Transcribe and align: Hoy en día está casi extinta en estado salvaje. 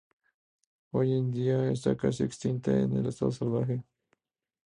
Hoy 0.93 1.13
en 1.13 1.29
día 1.29 1.69
está 1.69 1.95
casi 1.95 2.23
extinta 2.23 2.71
en 2.75 3.05
estado 3.05 3.31
salvaje. 3.31 3.83